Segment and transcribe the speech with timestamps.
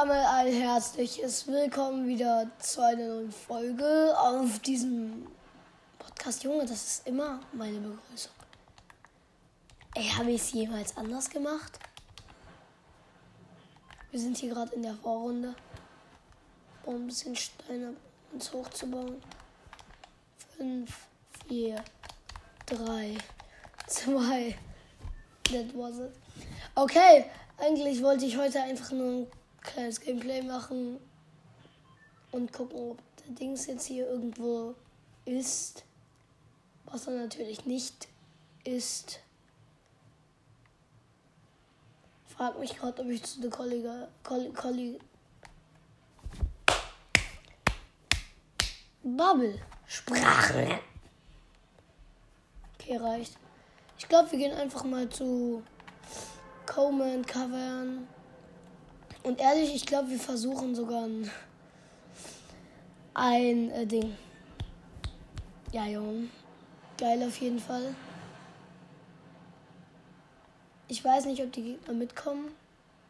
[0.00, 5.26] Damit ein herzliches Willkommen wieder zu einer neuen Folge auf diesem
[5.98, 6.42] Podcast.
[6.42, 8.32] Junge, das ist immer meine Begrüßung.
[9.94, 11.78] Ey, habe ich es jemals anders gemacht?
[14.10, 15.54] Wir sind hier gerade in der Vorrunde.
[16.82, 17.96] Bauen ein bisschen Steine, um
[18.32, 19.20] uns hochzubauen.
[20.56, 20.90] 5,
[21.46, 21.84] 4,
[22.64, 23.18] 3,
[23.86, 24.58] 2.
[25.42, 26.12] That was it.
[26.74, 27.26] Okay,
[27.58, 29.26] eigentlich wollte ich heute einfach nur ein
[29.60, 30.98] kleines Gameplay machen
[32.32, 34.74] und gucken, ob der Dings jetzt hier irgendwo
[35.24, 35.84] ist.
[36.86, 38.08] Was er natürlich nicht
[38.64, 39.20] ist.
[42.26, 44.50] Frag mich gerade, ob ich zu der Kollega, Koll,
[49.02, 50.78] Bubble Sprachen.
[52.74, 53.36] Okay, reicht.
[53.98, 55.62] Ich glaube, wir gehen einfach mal zu
[56.66, 58.06] Coleman covern.
[59.22, 61.30] Und ehrlich, ich glaube, wir versuchen sogar ein,
[63.14, 64.16] ein äh, Ding.
[65.72, 66.28] Ja, Junge.
[66.96, 67.94] Geil auf jeden Fall.
[70.88, 72.50] Ich weiß nicht, ob die Gegner mitkommen.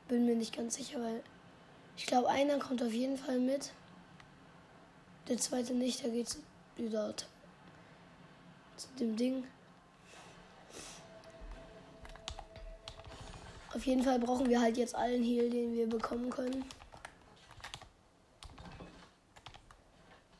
[0.08, 1.22] Bin mir nicht ganz sicher, weil
[1.96, 3.72] ich glaube, einer kommt auf jeden Fall mit.
[5.28, 6.36] Der zweite nicht, der geht
[6.76, 7.14] wieder
[8.76, 9.44] zu dem Ding.
[13.72, 16.64] Auf jeden Fall brauchen wir halt jetzt allen Heal, den wir bekommen können.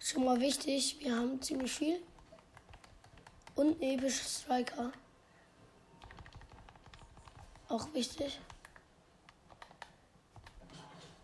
[0.01, 2.03] Schon mal wichtig, wir haben ziemlich viel.
[3.55, 4.91] Und einen epischen Striker.
[7.69, 8.41] Auch wichtig.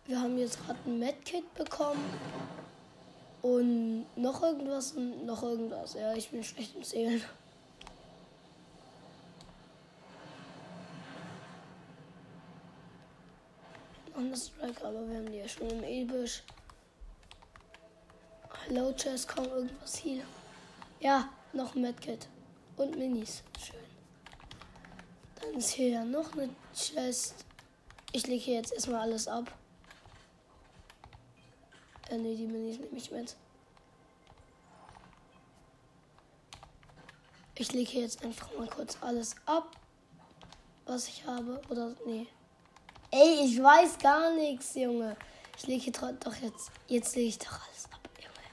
[0.05, 2.01] Wir haben jetzt gerade ein Medkit bekommen.
[3.41, 5.95] Und noch irgendwas und noch irgendwas.
[5.95, 7.21] Ja, ich bin schlecht im Zählen.
[14.25, 16.41] The Strike, aber wir haben die ja schon im Ebisch.
[18.65, 20.23] Hello Chest, kaum irgendwas hier.
[20.99, 22.27] Ja, noch ein Medkit.
[22.77, 23.43] Und Minis.
[23.59, 23.79] Schön.
[25.35, 27.45] Dann ist hier ja noch eine Chest.
[28.11, 29.51] Ich lege hier jetzt erstmal alles ab.
[32.09, 33.35] Äh, ne, die Minis nehme ich mit.
[37.55, 39.75] Ich lege hier jetzt einfach mal kurz alles ab,
[40.85, 41.61] was ich habe.
[41.69, 42.27] Oder, nee.
[43.09, 45.15] Ey, ich weiß gar nichts, Junge.
[45.57, 46.71] Ich lege doch jetzt.
[46.87, 48.47] Jetzt lege ich doch alles ab, Junge.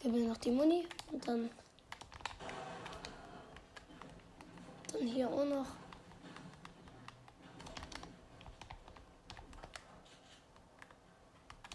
[0.00, 1.50] Gib mir noch die Muni und dann.
[4.92, 5.66] Dann hier auch noch.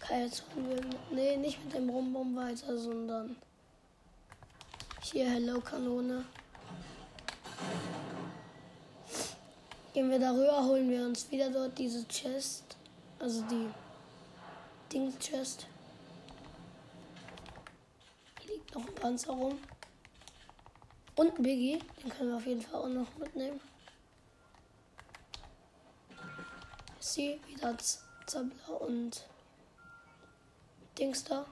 [0.02, 0.46] Okay, jetzt.
[1.12, 3.36] Nee, nicht mit dem Rumbum weiter, sondern.
[5.02, 6.26] Hier Hello Kanone.
[9.94, 12.78] Gehen wir darüber, holen wir uns wieder dort diese Chest.
[13.20, 13.70] Also die
[14.92, 15.68] Ding Chest.
[18.42, 19.60] Hier liegt noch ein Panzer rum.
[21.16, 21.80] Und ein Biggie.
[22.02, 23.62] Den können wir auf jeden Fall auch noch mitnehmen.
[27.00, 27.78] Sie wieder
[28.26, 29.28] Zabler und
[30.98, 31.46] Dings da.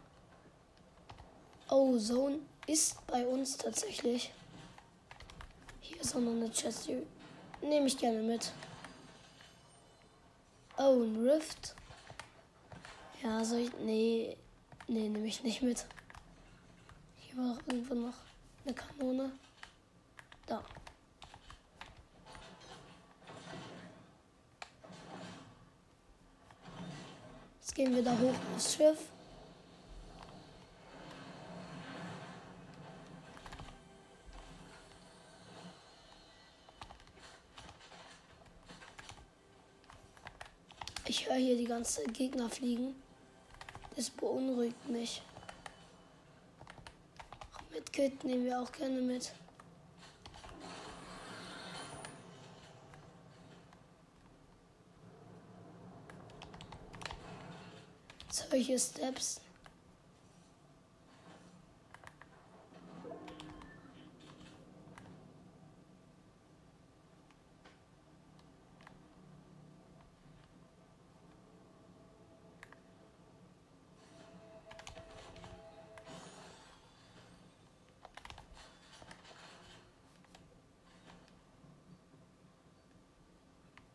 [1.69, 4.34] Oh, Zone ist bei uns tatsächlich.
[5.79, 6.90] Hier ist auch noch eine Chest,
[7.61, 8.51] Nehme ich gerne mit.
[10.77, 11.75] Oh, ein Rift.
[13.23, 13.72] Ja, soll ich.
[13.79, 14.38] Nee.
[14.88, 15.85] Nee, nehme ich nicht mit.
[17.17, 18.16] Hier war irgendwo noch
[18.66, 19.31] eine Kanone.
[20.47, 20.63] Da.
[27.59, 29.10] Jetzt gehen wir da hoch aufs Schiff.
[41.22, 42.96] Ich höre hier die ganze Gegner fliegen.
[43.96, 45.22] Das beunruhigt mich.
[47.72, 49.32] Mit Kit nehmen wir auch gerne mit.
[58.32, 59.41] Solche Steps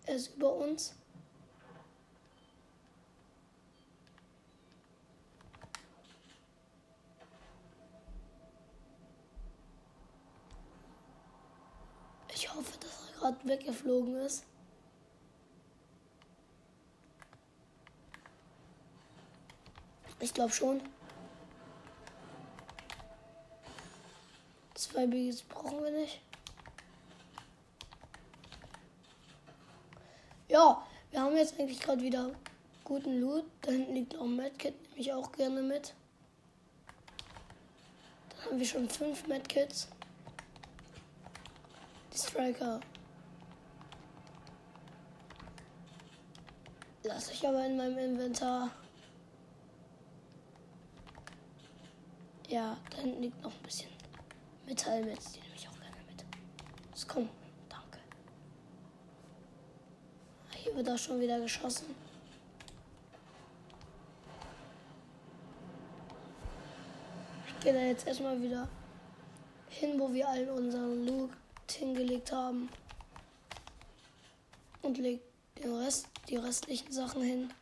[0.07, 0.95] es über uns?
[12.33, 14.45] Ich hoffe, dass er gerade weggeflogen ist.
[20.21, 20.81] Ich glaube schon.
[24.75, 26.26] Zwei Biggies brauchen wir nicht.
[30.57, 32.31] Ja, wir haben jetzt eigentlich gerade wieder
[32.83, 33.45] guten Loot.
[33.61, 35.93] Da hinten liegt auch ein Medkit, nehme ich auch gerne mit.
[38.31, 39.89] Dann haben wir schon fünf Medkits.
[42.11, 42.81] Die Striker.
[47.03, 48.71] Lasse ich aber in meinem Inventar.
[52.49, 53.91] Ja, da hinten liegt noch ein bisschen
[54.65, 55.19] Metall mit.
[55.35, 56.25] Die nehme ich auch gerne mit.
[56.93, 57.29] Das kommt.
[57.69, 57.99] Danke.
[60.66, 61.87] Hier wird auch schon wieder geschossen.
[67.49, 68.69] Ich gehe da jetzt erstmal wieder
[69.71, 71.31] hin, wo wir allen unseren Loot
[71.71, 72.69] hingelegt haben.
[74.83, 75.21] Und leg
[75.59, 77.53] den Rest, die restlichen Sachen hin.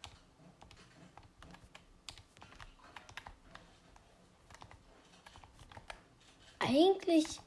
[6.59, 7.41] Eigentlich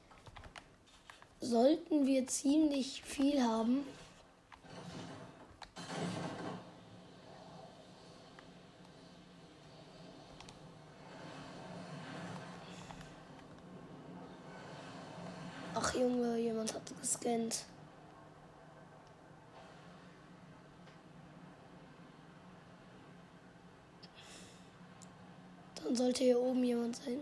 [1.41, 3.85] sollten wir ziemlich viel haben.
[15.97, 17.65] Junge, jemand hat gescannt.
[25.83, 27.19] Dann sollte hier oben jemand sein.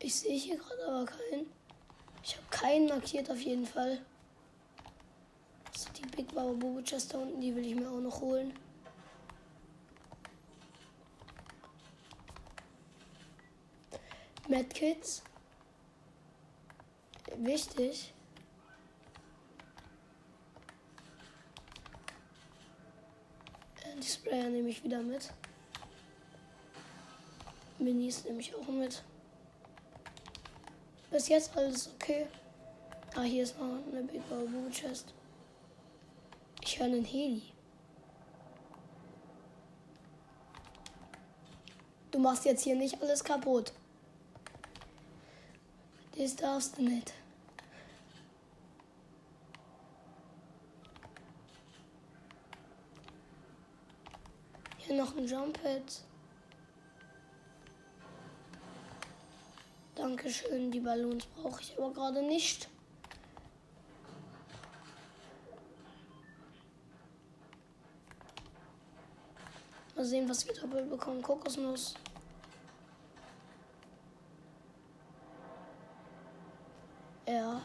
[0.00, 1.46] Ich sehe hier gerade aber keinen.
[2.22, 4.04] Ich habe keinen markiert auf jeden Fall.
[6.16, 8.52] Big Baba Bobo Chest da unten, die will ich mir auch noch holen.
[14.46, 15.22] Medkits.
[17.36, 18.12] Wichtig.
[23.82, 25.32] Äh, Die Sprayer nehme ich wieder mit.
[27.78, 29.02] Minis nehme ich auch mit.
[31.10, 32.26] Bis jetzt alles okay.
[33.16, 35.12] Ah, hier ist noch eine Big Baba Chest.
[36.74, 37.40] Ich höre einen Heli.
[42.10, 43.72] Du machst jetzt hier nicht alles kaputt.
[46.18, 47.12] Das darfst du nicht.
[54.78, 56.02] Hier noch ein Jump Pad.
[59.94, 62.68] Dankeschön, die Ballons brauche ich aber gerade nicht.
[69.96, 71.22] Mal sehen, was wir doppelt bekommen.
[71.22, 71.94] Kokosnuss.
[77.26, 77.60] Ja.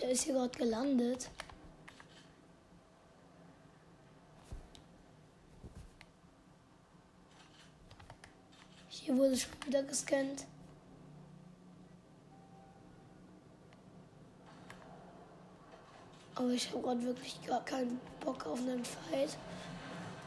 [0.00, 1.30] Der ist hier gerade gelandet.
[8.88, 10.46] Hier wurde schon wieder gescannt.
[16.34, 19.36] Aber ich habe gerade wirklich gar keinen Bock auf einen Fight.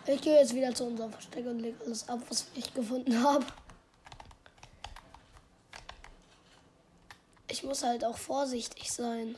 [0.05, 3.45] Ich gehe jetzt wieder zu unserem Versteck und lege alles ab, was ich gefunden habe.
[7.49, 9.35] Ich muss halt auch vorsichtig sein.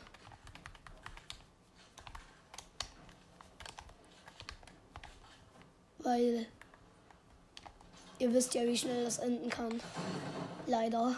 [6.00, 6.46] Weil
[8.20, 9.82] ihr wisst ja, wie schnell das enden kann.
[10.68, 11.16] Leider.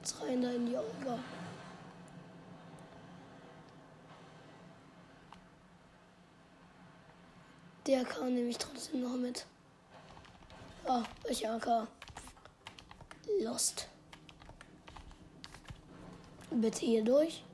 [0.00, 0.94] Jetzt rein da in die Augen.
[7.86, 9.46] Der kam nämlich trotzdem noch mit.
[10.86, 11.86] Ah, welcher AK?
[13.40, 13.88] Lost.
[16.50, 17.44] Bitte hier durch.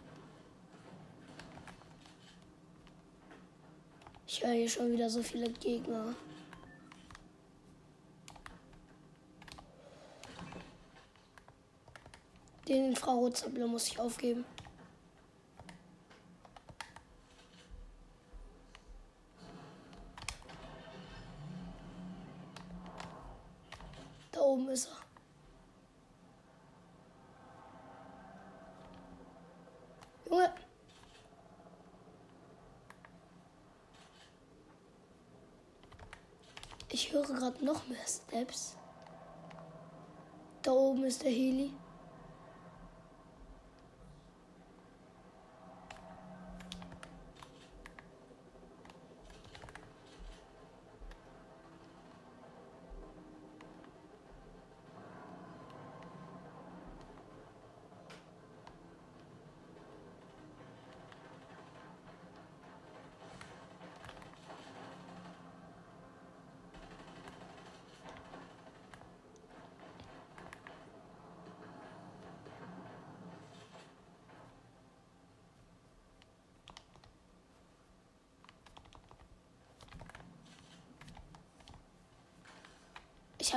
[4.26, 6.14] Ich höre hier schon wieder so viele Gegner.
[12.70, 14.44] Den Infrarotsammler muss ich aufgeben.
[24.30, 25.00] Da oben ist er.
[30.30, 30.54] Junge.
[36.92, 38.76] Ich höre gerade noch mehr Steps.
[40.62, 41.73] Da oben ist der Heli.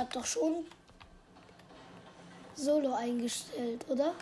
[0.04, 0.66] Habe doch schon
[2.54, 4.14] Solo eingestellt, oder?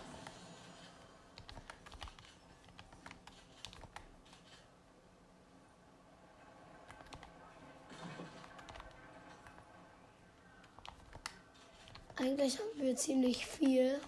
[12.16, 14.00] Eigentlich haben wir ziemlich viel.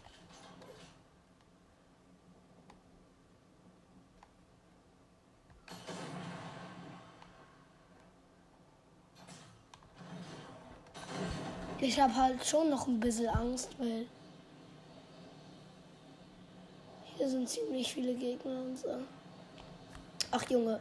[11.84, 14.06] Ich habe halt schon noch ein bisschen Angst, weil
[17.04, 18.88] hier sind ziemlich viele Gegner und so.
[20.30, 20.80] Ach Junge.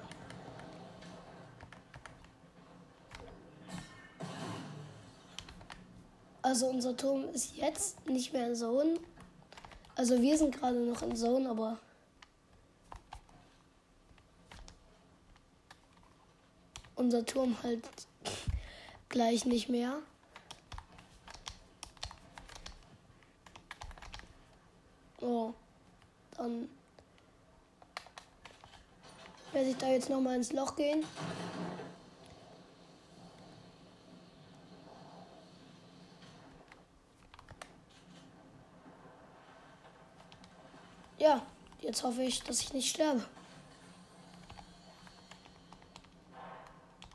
[6.42, 8.94] Also unser Turm ist jetzt nicht mehr in Zone.
[9.96, 11.80] Also wir sind gerade noch in Zone, aber
[16.96, 17.84] unser Turm halt
[19.10, 20.02] gleich nicht mehr.
[25.26, 25.54] Oh,
[26.36, 26.68] dann
[29.64, 31.06] werde ich da jetzt noch mal ins Loch gehen.
[41.18, 41.42] Ja,
[41.80, 43.24] jetzt hoffe ich, dass ich nicht sterbe.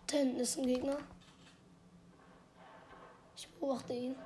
[0.07, 0.97] Da hinten ist ein Gegner.
[3.37, 4.17] Ich beobachte ihn.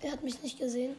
[0.00, 0.96] Er hat mich nicht gesehen.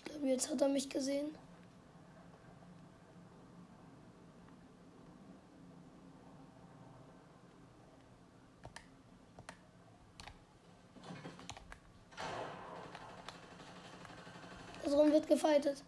[0.00, 1.34] Ich glaube, jetzt hat er mich gesehen.
[14.82, 15.82] Da drin wird gefightet.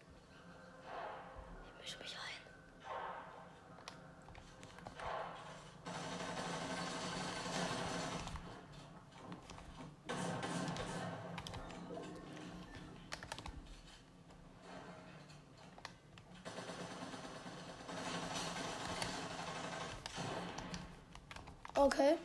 [21.83, 22.15] Okay.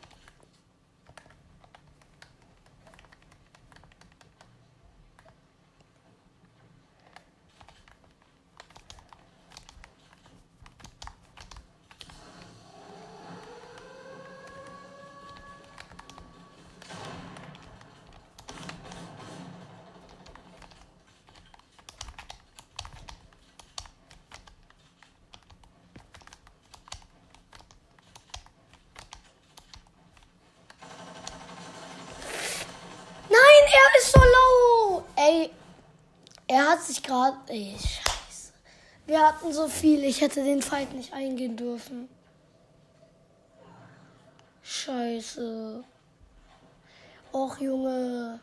[33.99, 35.03] Ist so low.
[35.15, 35.51] Ey,
[36.47, 37.37] er hat sich gerade.
[37.47, 38.53] Ey, scheiße.
[39.05, 42.09] Wir hatten so viel, ich hätte den Fight nicht eingehen dürfen.
[44.63, 45.83] Scheiße.
[47.33, 48.39] Och, Junge.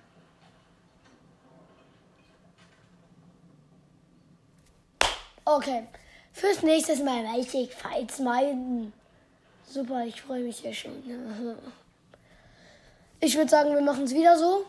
[5.44, 5.86] Okay.
[6.32, 8.92] Fürs nächste Mal weiß ich Fights meiden.
[9.66, 11.02] Super, ich freue mich ja schon.
[13.18, 14.66] Ich würde sagen, wir machen es wieder so.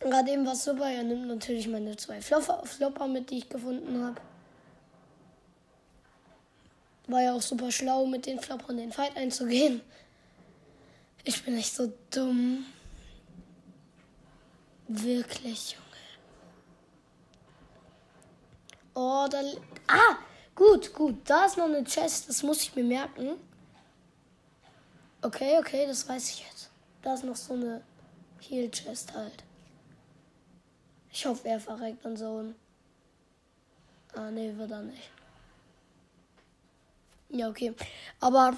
[0.00, 0.90] Gerade eben war es super.
[0.90, 4.20] Er nimmt natürlich meine zwei Flopper, Flopper mit, die ich gefunden habe.
[7.06, 9.82] War ja auch super schlau, mit den Floppern den Fight einzugehen.
[11.24, 12.64] Ich bin echt so dumm.
[14.88, 15.84] Wirklich, Junge.
[18.94, 19.42] Oh, da.
[19.86, 20.16] Ah!
[20.54, 21.16] Gut, gut.
[21.24, 22.28] Da ist noch eine Chest.
[22.28, 23.36] Das muss ich mir merken.
[25.22, 26.70] Okay, okay, das weiß ich jetzt.
[27.02, 27.82] Da ist noch so eine
[28.40, 29.44] Heal Chest halt.
[31.12, 32.44] Ich hoffe, er verreckt und so.
[34.14, 35.10] Ah, nee, wird er nicht.
[37.30, 37.72] Ja, okay.
[38.20, 38.56] Aber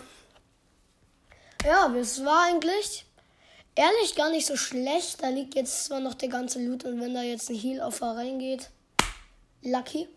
[1.64, 3.04] ja, es war eigentlich
[3.75, 5.23] ehrlich gar nicht so schlecht.
[5.23, 8.71] Da liegt jetzt zwar noch der ganze Loot und wenn da jetzt ein Heal-Offer reingeht,
[9.62, 10.09] lucky.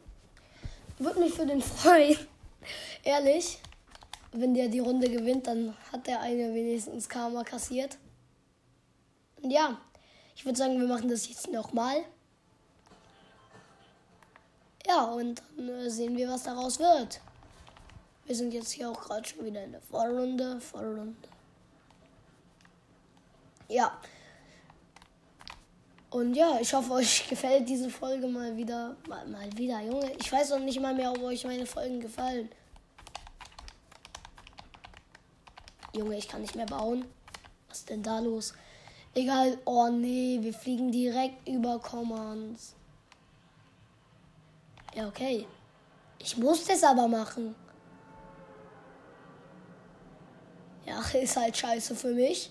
[0.97, 2.17] Würde mich für den freuen.
[3.03, 3.59] ehrlich.
[4.31, 7.97] Wenn der die Runde gewinnt, dann hat der eine wenigstens Karma kassiert.
[9.41, 9.79] Und ja,
[10.35, 12.03] ich würde sagen, wir machen das jetzt nochmal.
[14.87, 17.19] Ja, und dann äh, sehen wir, was daraus wird.
[18.25, 20.59] Wir sind jetzt hier auch gerade schon wieder in der Vorrunde.
[20.61, 21.15] Vorrunde.
[23.67, 23.99] Ja.
[26.11, 28.95] Und ja, ich hoffe, euch gefällt diese Folge mal wieder.
[29.07, 30.11] Mal, mal wieder, Junge.
[30.19, 32.49] Ich weiß noch nicht mal mehr, ob euch meine Folgen gefallen.
[35.95, 37.05] Junge, ich kann nicht mehr bauen.
[37.69, 38.53] Was ist denn da los?
[39.15, 39.57] Egal.
[39.65, 42.75] Oh nee, wir fliegen direkt über Commands.
[44.95, 45.45] Ja, okay.
[46.19, 47.53] Ich muss das aber machen.
[50.85, 52.49] Ja, ist halt scheiße für mich.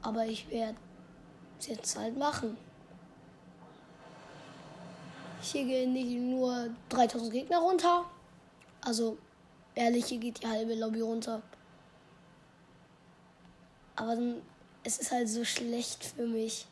[0.00, 0.78] Aber ich werde
[1.58, 2.56] es jetzt halt machen.
[5.40, 8.04] Hier gehen nicht nur 3000 Gegner runter.
[8.80, 9.18] Also,
[9.74, 11.42] ehrlich, hier geht die halbe Lobby runter.
[13.96, 14.42] Aber dann,
[14.84, 16.66] es ist halt so schlecht für mich.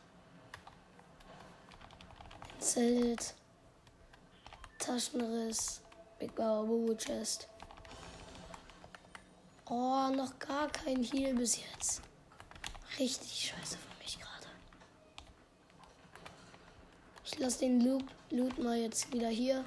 [2.59, 3.36] Zelt.
[4.79, 5.81] Taschenriss.
[6.19, 7.47] Big Baba Chest.
[9.69, 12.01] Oh, noch gar kein Heal bis jetzt.
[12.97, 14.47] Richtig scheiße für mich gerade.
[17.25, 19.65] Ich lasse den Loot, Loot mal jetzt wieder hier.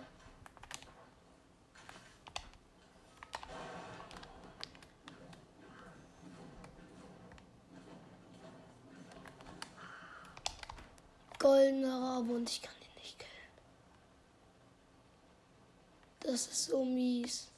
[11.38, 13.30] Goldener Rabe und ich kann ihn nicht killen.
[16.30, 17.48] Das ist so mies.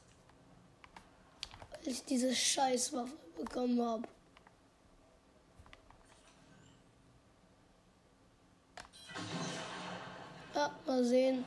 [1.69, 4.07] Weil ich diese Scheißwaffe bekommen habe.
[10.55, 11.45] Ja, mal sehen.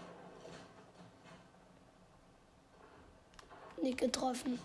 [3.82, 4.60] Nicht getroffen.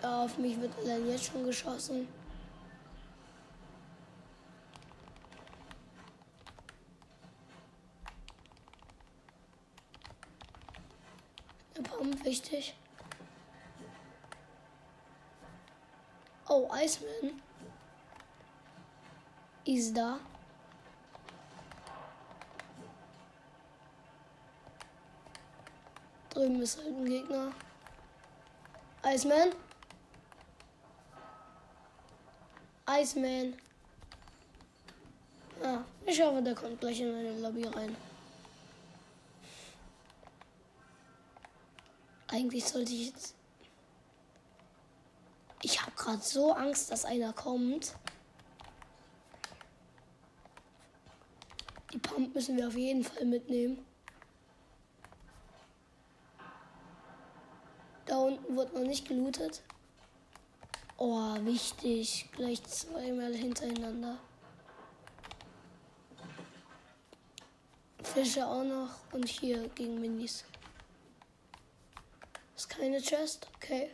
[0.00, 2.06] Ja, auf mich wird allein jetzt schon geschossen.
[11.76, 12.74] Der Pump wichtig.
[16.48, 17.42] Oh, Iceman.
[19.64, 20.18] Ist da.
[26.30, 27.52] Drüben ist halt ein Gegner.
[29.04, 29.50] Iceman.
[32.88, 33.54] Iceman.
[35.62, 37.96] Ja, ich hoffe, der kommt gleich in meine Lobby rein.
[42.30, 43.34] Eigentlich sollte ich jetzt
[45.62, 47.94] ich habe gerade so Angst, dass einer kommt.
[51.92, 53.84] Die Pump müssen wir auf jeden Fall mitnehmen.
[58.06, 59.62] Da unten wird noch nicht gelootet.
[60.96, 62.28] Oh, wichtig.
[62.32, 64.16] Gleich zweimal hintereinander.
[68.02, 69.12] Fische auch noch.
[69.12, 70.44] Und hier gegen Minis.
[72.60, 73.48] Ist keine Chest?
[73.56, 73.90] Okay.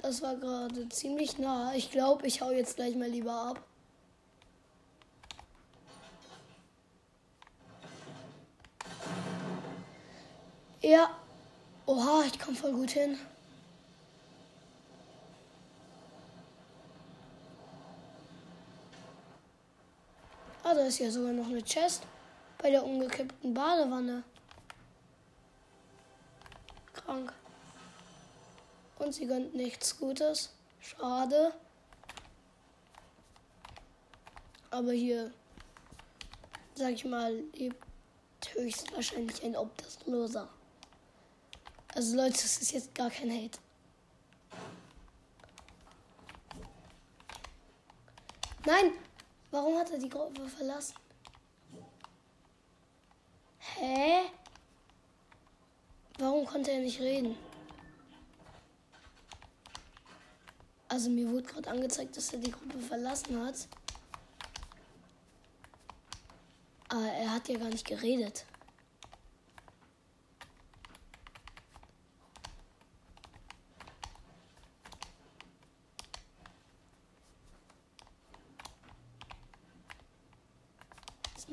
[0.00, 1.74] Das war gerade ziemlich nah.
[1.74, 3.62] Ich glaube, ich hau jetzt gleich mal lieber ab.
[10.80, 11.10] Ja.
[11.84, 13.18] Oha, ich komme voll gut hin.
[20.68, 22.02] Ah, da ist ja sogar noch eine Chest
[22.58, 24.24] bei der umgekippten Badewanne.
[26.92, 27.32] Krank.
[28.98, 30.52] Und sie gönnt nichts Gutes.
[30.80, 31.54] Schade.
[34.72, 35.32] Aber hier,
[36.74, 37.84] sag ich mal, lebt
[38.54, 40.48] höchstwahrscheinlich ein Obdachloser.
[41.94, 43.60] Also Leute, das ist jetzt gar kein Hate.
[48.66, 49.05] Nein!
[49.56, 50.96] Warum hat er die Gruppe verlassen?
[53.58, 54.26] Hä?
[56.18, 57.38] Warum konnte er nicht reden?
[60.88, 63.66] Also mir wurde gerade angezeigt, dass er die Gruppe verlassen hat.
[66.90, 68.44] Aber er hat ja gar nicht geredet.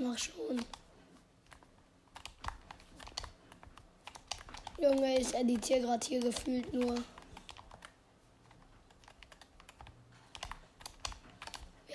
[0.04, 0.66] Mach schon.
[4.80, 6.96] Junge, ich editiere gerade hier gefühlt nur.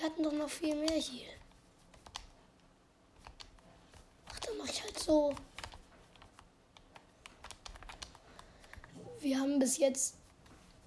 [0.09, 1.27] hatten doch noch viel mehr hier.
[4.31, 5.33] Ach, dann mach ich halt so.
[9.19, 10.15] Wir haben bis jetzt.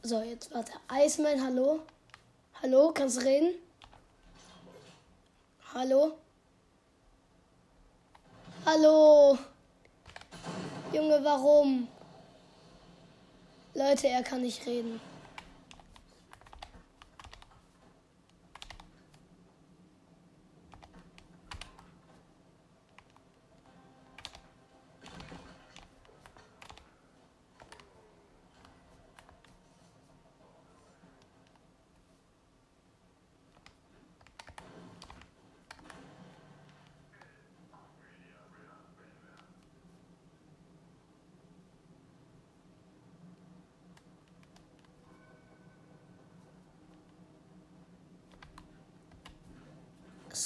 [0.03, 0.73] So, jetzt warte.
[0.91, 1.81] Iceman, hallo?
[2.63, 3.55] Hallo, kannst du reden?
[5.75, 6.19] Hallo?
[8.65, 9.37] Hallo?
[10.93, 11.89] Junge, warum?
[13.75, 15.01] Leute, er kann nicht reden.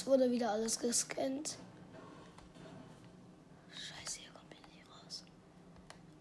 [0.06, 1.56] Wurde wieder alles gescannt.
[3.72, 5.24] Scheiße, hier kommt ich nicht raus.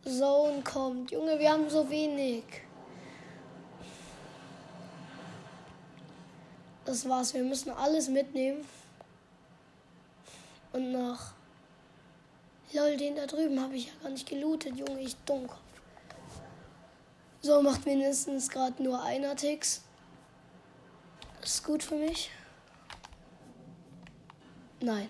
[0.03, 1.11] Zone kommt.
[1.11, 2.43] Junge, wir haben so wenig.
[6.83, 7.35] Das war's.
[7.35, 8.65] Wir müssen alles mitnehmen.
[10.73, 11.33] Und nach.
[12.73, 15.59] Lol, den da drüben habe ich ja gar nicht gelootet, Junge, ich Dummkopf.
[17.41, 19.83] So, macht mindestens gerade nur einer Ticks.
[21.39, 22.31] Das ist gut für mich.
[24.85, 25.09] Nein.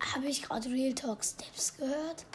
[0.00, 2.26] Habe ich gerade Real Talk Steps gehört?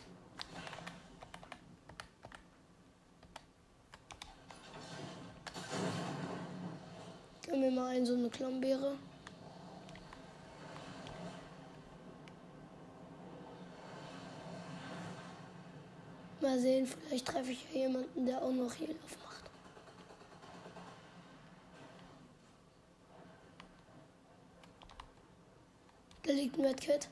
[7.41, 8.97] Gib mir mal ein, so eine Klombeere.
[16.57, 19.27] Sehen, vielleicht treffe ich ja jemanden, der auch noch Heal aufmacht.
[26.23, 27.07] Da liegt ein Medkit.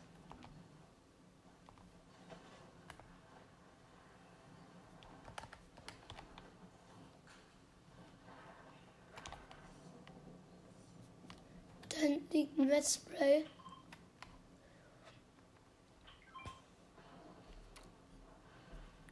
[11.87, 13.45] Da liegt ein Medspray.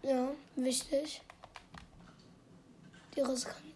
[0.01, 0.31] Ja,
[0.73, 1.21] wichtig.
[3.15, 3.73] Die Risse kann.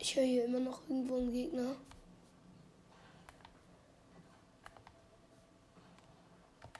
[0.00, 1.76] Ich höre hier immer noch irgendwo einen Gegner.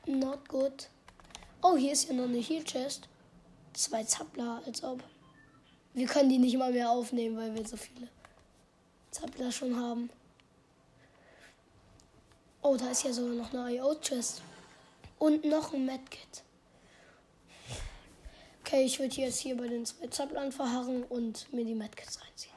[0.07, 0.89] Not good.
[1.63, 3.09] Oh, hier ist ja noch eine Heal Chest.
[3.75, 5.05] Zwei Zappler, als ob.
[5.95, 8.09] Wir können die nicht mal mehr aufnehmen, weil wir so viele
[9.13, 10.11] Zappler schon haben.
[12.63, 14.43] Oh, da ist ja sogar noch eine IO Chest.
[15.21, 16.43] Und noch ein Medkit.
[18.73, 22.55] Okay, ich würde jetzt hier bei den zwei Zapplern verharren und mir die Medkits reinziehen.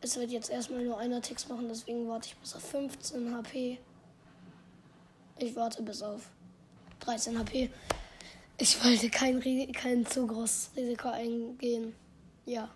[0.00, 3.78] Es wird jetzt erstmal nur einer Ticks machen, deswegen warte ich bis auf 15 HP.
[5.36, 6.30] Ich warte bis auf
[7.00, 7.70] 13 HP.
[8.56, 9.42] Ich wollte kein,
[9.72, 11.94] kein zu großes Risiko eingehen.
[12.46, 12.70] Ja.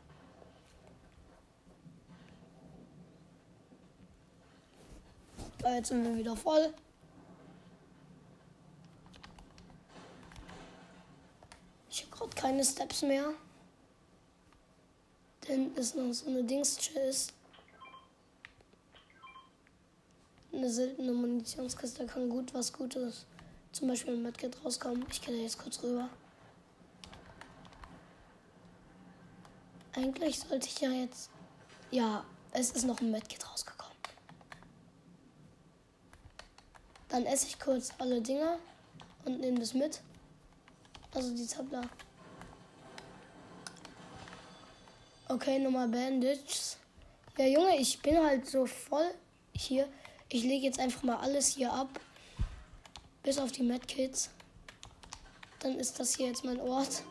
[5.64, 6.74] Jetzt sind wir wieder voll.
[12.18, 13.32] Gerade keine Steps mehr.
[15.46, 17.32] Denn ist noch so eine Dings-Chest.
[20.52, 23.26] Eine seltene Munitionskiste kann gut was Gutes.
[23.70, 25.06] Zum Beispiel ein Medkit rauskommen.
[25.10, 26.08] Ich gehe da jetzt kurz rüber.
[29.94, 31.30] Eigentlich sollte ich ja jetzt.
[31.92, 33.96] Ja, es ist noch ein Medkit rausgekommen.
[37.08, 38.58] Dann esse ich kurz alle Dinger
[39.24, 40.00] und nehme das mit.
[41.14, 41.82] Also die Tabla.
[45.30, 46.78] Okay, nochmal Bandages.
[47.36, 49.10] Ja, Junge, ich bin halt so voll
[49.54, 49.86] hier.
[50.30, 52.00] Ich lege jetzt einfach mal alles hier ab.
[53.22, 54.30] Bis auf die Medkits.
[55.58, 57.02] Dann ist das hier jetzt mein Ort.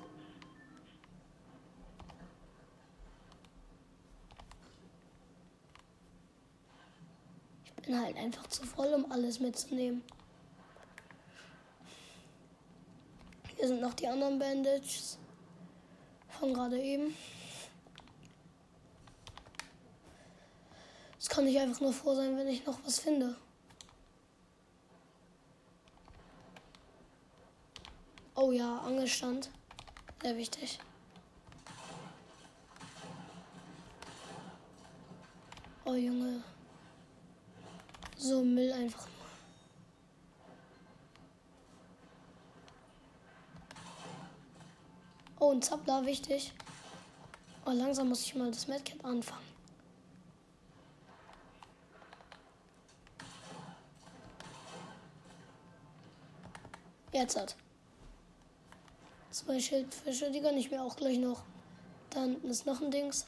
[7.66, 10.02] Ich bin halt einfach zu voll, um alles mitzunehmen.
[13.56, 15.20] Hier sind noch die anderen Bandages
[16.30, 17.16] von gerade eben.
[21.28, 23.36] Es kann nicht einfach nur froh sein, wenn ich noch was finde.
[28.34, 29.50] Oh ja, Angelstand.
[30.22, 30.80] Sehr wichtig.
[35.84, 36.42] Oh Junge.
[38.16, 39.06] So Müll einfach
[45.40, 46.54] Oh, ein Zappler, wichtig.
[47.66, 49.57] Oh, langsam muss ich mal das Medkit anfangen.
[57.18, 57.56] Jetzt hat.
[59.32, 61.42] Zwei Schildfische, die kann ich mir auch gleich noch.
[62.12, 63.26] Dann ist noch ein Dings.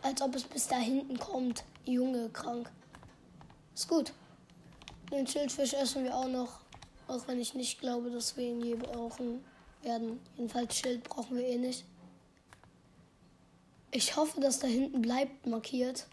[0.00, 1.64] Als ob es bis da hinten kommt.
[1.84, 2.72] Junge, krank.
[3.74, 4.14] Ist gut.
[5.12, 6.60] Den Schildfisch essen wir auch noch.
[7.08, 9.44] Auch wenn ich nicht glaube, dass wir ihn je brauchen
[9.86, 10.20] werden.
[10.36, 11.84] Jedenfalls Schild brauchen wir eh nicht.
[13.90, 16.06] Ich hoffe, dass da hinten bleibt markiert.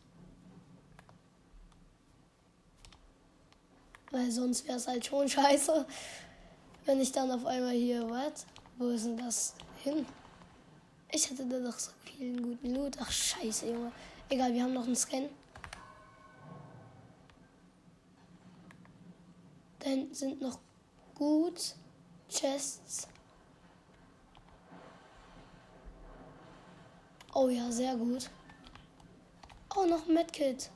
[4.11, 5.85] Weil sonst wäre es halt schon scheiße,
[6.85, 8.45] wenn ich dann auf einmal hier, was?
[8.77, 10.05] Wo ist denn das hin?
[11.11, 12.97] Ich hatte da doch so viel guten Loot.
[12.99, 13.91] Ach, scheiße, Junge.
[14.29, 15.29] Egal, wir haben noch einen Scan.
[19.79, 20.59] Dann sind noch
[21.15, 21.75] gut
[22.29, 23.07] Chests.
[27.35, 28.29] Oh ja, sehr gut.
[29.75, 30.69] Oh, noch ein Medkit.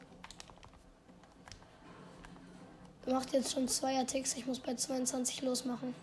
[3.06, 4.36] Macht jetzt schon zwei Attacks.
[4.36, 5.94] Ich muss bei 22 losmachen.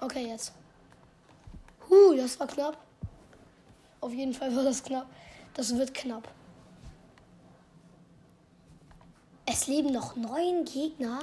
[0.00, 0.52] Okay, jetzt.
[1.88, 2.78] Huh, das war knapp.
[4.00, 5.06] Auf jeden Fall war das knapp.
[5.54, 6.32] Das wird knapp.
[9.44, 11.20] Es leben noch neun Gegner.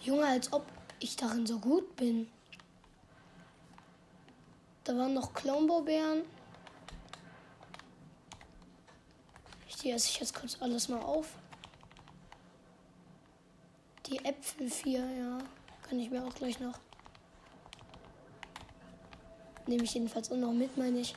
[0.00, 0.64] Junge, als ob
[0.98, 2.28] ich darin so gut bin.
[4.84, 6.22] Da waren noch Klombo-Bären.
[9.82, 11.36] Die esse ich jetzt kurz alles mal auf.
[14.06, 15.38] Die Äpfel 4, ja.
[15.82, 16.78] Kann ich mir auch gleich noch.
[19.66, 21.14] Nehme ich jedenfalls auch noch mit, meine ich.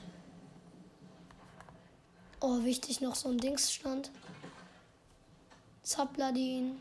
[2.42, 4.12] Oh, wichtig, noch so ein Dingsstand.
[5.82, 6.78] Zapladin.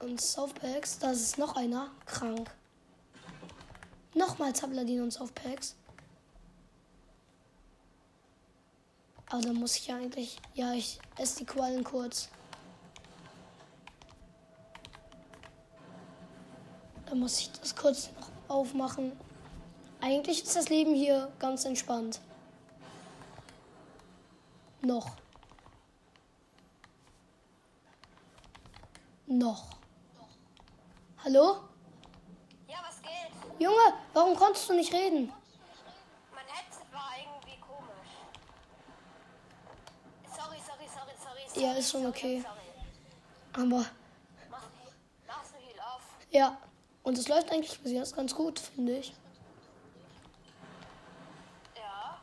[0.00, 0.98] Und Softpacks.
[0.98, 1.90] Da ist noch einer.
[2.06, 2.50] Krank.
[4.14, 5.74] Nochmal Zapladin und Softpacks.
[9.30, 10.38] Aber dann muss ich ja eigentlich.
[10.54, 12.28] Ja, ich esse die Quallen kurz.
[17.06, 19.12] Dann muss ich das kurz noch aufmachen.
[20.00, 22.20] Eigentlich ist das Leben hier ganz entspannt.
[24.80, 25.10] Noch.
[29.26, 29.77] Noch.
[31.24, 31.56] Hallo?
[32.68, 33.32] Ja, was geht?
[33.58, 35.32] Junge, warum konntest du nicht reden?
[36.34, 38.12] Mein Headset war irgendwie komisch.
[40.26, 41.48] Sorry, sorry, sorry, sorry.
[41.48, 42.40] sorry Ja, ist schon sorry, okay.
[42.42, 43.64] Sorry.
[43.64, 43.84] Aber
[44.50, 44.62] Mach,
[45.26, 46.02] machst du Heal auf?
[46.30, 46.56] ja.
[47.02, 49.14] Und es läuft eigentlich bis jetzt ganz gut, finde ich.
[51.74, 52.18] Ja.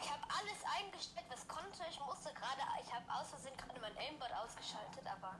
[0.00, 1.82] Ich habe alles eingestellt, was konnte.
[1.88, 5.34] Ich musste gerade, ich habe aus Versehen gerade mein Aimbot ausgeschaltet, aber.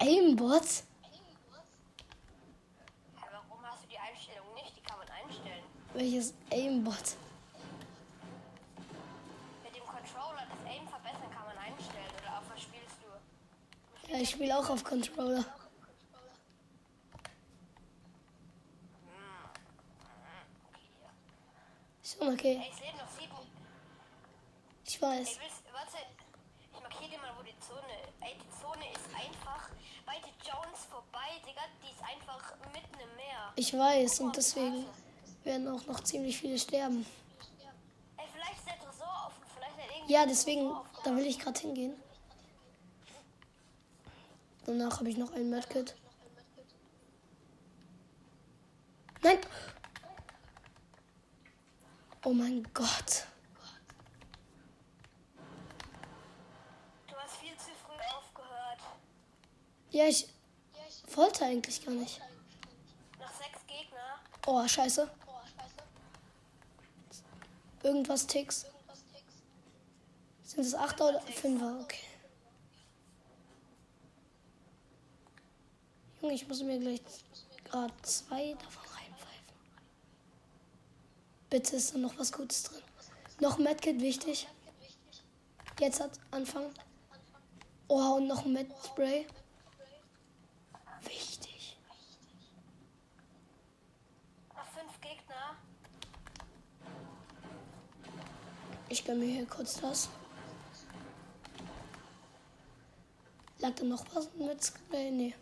[0.00, 0.62] Aimbot?
[3.16, 4.76] Hä, warum hast du die Einstellung nicht?
[4.76, 5.64] Die kann man einstellen.
[5.94, 7.16] Welches Aimbot?
[9.62, 12.10] Mit dem Controller das Aim verbessern kann man einstellen.
[12.20, 14.12] Oder auf was spielst du?
[14.12, 15.44] Ja, ich spiele auch auf Controller.
[22.02, 22.60] Schon okay.
[22.62, 23.34] Ey, es leben noch sieben.
[24.86, 25.40] Ich Ey, weiß.
[25.40, 25.96] willst, warte,
[26.60, 27.94] ich markiere dir mal, wo die Zone.
[28.22, 29.68] Die Zone ist einfach
[30.06, 31.62] bei den Jones vorbei, Digga.
[31.82, 33.52] Die ist einfach mitten im Meer.
[33.56, 34.86] Ich weiß und deswegen
[35.42, 37.04] werden auch noch ziemlich viele sterben.
[38.16, 40.12] Ey, vielleicht ist der Tresor offen, vielleicht hat irgendwie.
[40.12, 40.72] Ja, deswegen,
[41.04, 41.94] da will ich gerade hingehen.
[44.66, 45.94] Danach habe ich noch ein Medkit.
[49.22, 49.38] Nein!
[52.24, 53.26] Oh mein Gott.
[57.06, 58.80] Du hast viel zu früh aufgehört.
[59.94, 60.26] Ja, ich
[61.14, 62.20] wollte eigentlich gar nicht.
[63.20, 64.18] Noch sechs Gegner.
[64.44, 65.08] Oh, scheiße.
[67.84, 68.66] Irgendwas Ticks.
[70.42, 71.78] Sind es Achter oder Fünfer?
[71.80, 72.02] Okay.
[76.20, 77.00] Junge, ich muss mir gleich
[77.64, 79.54] gerade zwei davon reinpfeifen.
[81.50, 82.82] Bitte ist da noch was Gutes drin.
[83.38, 84.48] Noch ein Medkit, wichtig.
[85.78, 86.74] Jetzt hat Anfang.
[87.86, 89.24] Oh, und noch ein Medspray.
[91.06, 91.78] Wichtig.
[94.54, 95.56] Noch fünf Gegner.
[98.88, 100.08] Ich gönn mir hier kurz das.
[103.58, 105.10] Lag da noch was mit Spray?
[105.10, 105.34] Nee.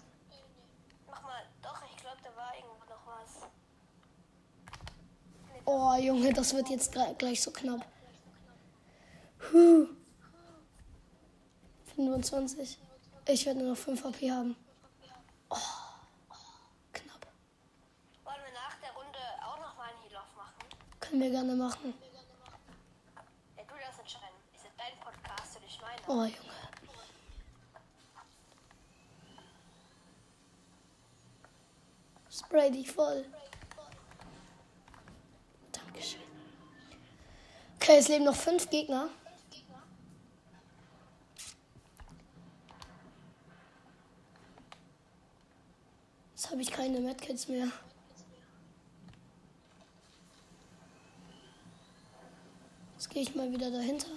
[1.09, 1.42] Mach mal.
[1.62, 3.48] Doch, ich glaube, da war irgendwo noch was.
[5.64, 7.85] Oh, Junge, das wird jetzt gleich so knapp.
[9.53, 9.88] Huh.
[11.96, 12.79] 25.
[13.29, 14.57] Ich werde nur noch 5 AP haben.
[15.51, 15.57] Oh.
[16.92, 17.27] Knapp.
[18.25, 20.55] Wollen wir nach der Runde auch noch mal einen Heal-Off machen?
[21.12, 21.92] Können wir gerne machen.
[26.09, 26.33] Oh, Junge.
[32.31, 33.27] Spray dich voll.
[35.70, 36.22] Dankeschön.
[37.77, 39.11] Okay, es leben noch fünf Gegner.
[46.31, 47.68] Jetzt habe ich keine Medkits mehr.
[53.12, 54.09] Gehe ich mal wieder dahinter.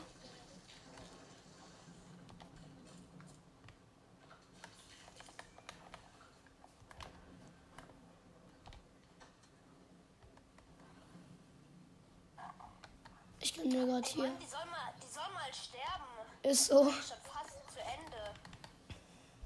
[13.42, 14.24] Ich bin mir gerade hier.
[14.24, 16.06] Mann, die soll mal, die soll mal sterben.
[16.44, 16.88] Ist so.
[16.88, 18.34] Ist schon fast zu Ende.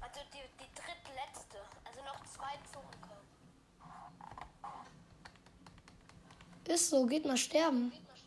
[0.00, 1.58] Also die, die drittletzte.
[1.84, 2.86] Also noch zwei kommen.
[6.68, 7.04] Ist so.
[7.06, 7.90] Geht mal sterben.
[7.90, 8.20] Geht mal sterben.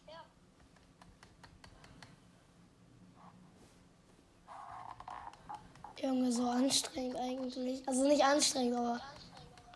[6.04, 7.88] Junge, so anstrengend eigentlich.
[7.88, 9.00] Also nicht anstrengend, aber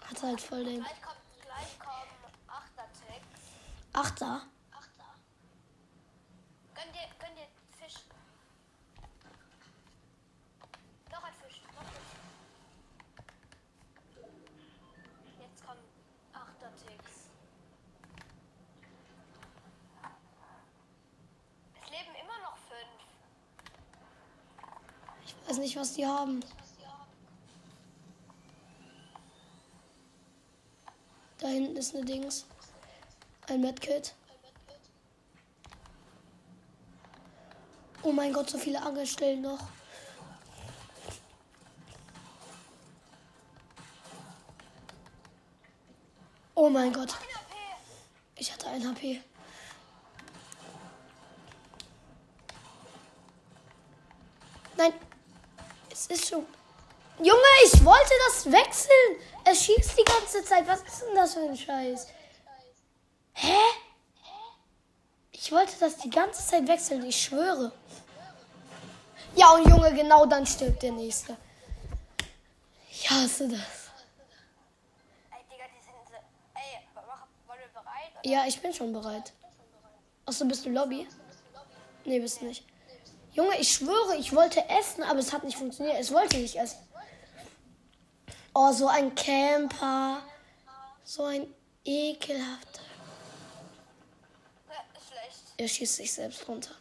[0.01, 3.23] hat halt voll den Gleich kommt, gleich kommen Achter-Tags.
[3.93, 4.41] Achter.
[4.71, 5.05] Achter.
[6.75, 7.47] Gönn dir, gönn dir
[7.79, 8.01] Fisch.
[11.11, 12.13] Noch ein Fisch, noch Fisch.
[15.39, 15.79] Jetzt kommen
[16.33, 17.29] Achter-Ticks.
[21.81, 23.07] Es leben immer noch fünf.
[25.25, 26.41] Ich weiß nicht, was die haben.
[31.39, 32.45] Da hinten ist eine Dings.
[33.47, 34.13] Ein Medkit.
[38.03, 39.59] Oh mein Gott, so viele Angelstellen noch.
[46.55, 47.15] Oh mein Gott,
[48.35, 49.21] ich hatte ein HP.
[56.09, 56.45] Es ist schon.
[57.19, 59.21] Junge, ich wollte das wechseln.
[59.43, 60.67] Es schießt die ganze Zeit.
[60.67, 62.07] Was ist denn das für ein Scheiß?
[63.33, 63.57] Hä?
[65.31, 67.71] Ich wollte das die ganze Zeit wechseln, ich schwöre.
[69.35, 71.37] Ja, und Junge, genau dann stirbt der Nächste.
[72.89, 73.91] Ich hasse das.
[75.31, 76.15] Ey, Digga, die sind so.
[76.55, 78.11] Ey, mach, wollen wir bereit?
[78.19, 78.29] Oder?
[78.29, 79.31] Ja, ich bin schon bereit.
[80.25, 81.07] Achso, bist du Lobby?
[82.03, 82.65] Nee, bist du nicht.
[83.37, 85.99] Junge, ich schwöre, ich wollte essen, aber es hat nicht funktioniert.
[85.99, 86.79] Es wollte nicht essen.
[88.55, 90.23] Oh, so ein Camper.
[91.03, 91.53] So ein
[91.85, 92.81] ekelhafter.
[95.55, 96.71] Er schießt sich selbst runter.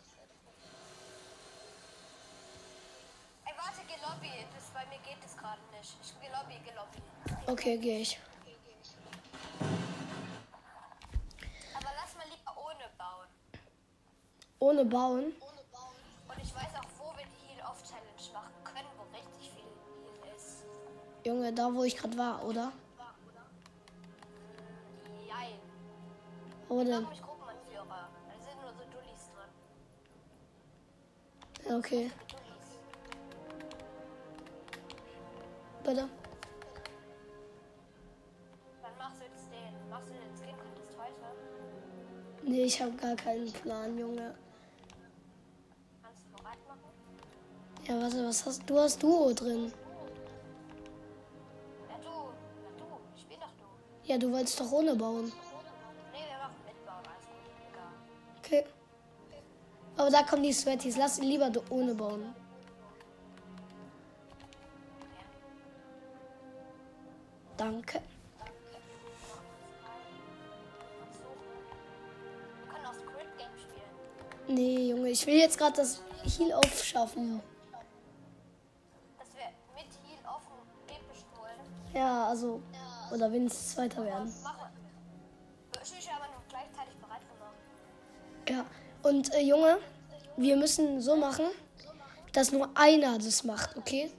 [3.44, 4.46] Ey, warte, geh Lobby.
[4.54, 5.94] Das, bei mir geht es gerade nicht.
[6.02, 7.52] Ich geh Lobby, geh Lobby.
[7.52, 8.18] Okay, gehe ich.
[11.74, 13.28] Aber lass mal lieber ohne bauen.
[14.58, 15.45] Ohne bauen.
[21.26, 22.72] Junge, da wo ich gerade war, oder?
[25.26, 25.58] Jein.
[26.68, 27.02] Wo denn?
[27.02, 28.08] Mach mich Gruppenanführer.
[28.28, 29.50] Da sind nur so Dullis drin.
[31.68, 32.12] Ja, Okay,
[35.82, 36.08] bitte.
[38.82, 39.90] Wann machst du jetzt den?
[39.90, 41.26] Machst du den Skin Contest heute?
[42.44, 44.32] Nee, ich habe gar keinen Plan, Junge.
[46.04, 46.88] Kannst du bereit machen?
[47.88, 48.78] Ja, warte, was hast du?
[48.78, 49.72] hast Duo drin.
[54.06, 55.32] Ja, du wolltest doch ohne bauen.
[56.12, 57.04] Nee, wir machen mitbauen.
[57.04, 57.50] Alles gut.
[57.72, 57.90] Egal.
[58.38, 58.64] Okay.
[59.96, 60.96] Aber da kommen die Sweaties.
[60.96, 62.34] Lass lieber du ohne bauen.
[67.56, 68.00] Danke.
[74.48, 77.42] Nee, Junge, ich will jetzt gerade das Heal aufschaffen.
[79.18, 80.54] Dass wir mit Heal offen
[80.86, 81.92] episch holen.
[81.92, 82.60] Ja, also.
[83.10, 84.32] Oder wenigstens Zweiter werden.
[88.48, 88.64] Ja.
[89.02, 89.78] Und äh, Junge,
[90.36, 91.46] wir müssen so machen,
[92.32, 94.10] dass nur einer das macht, okay?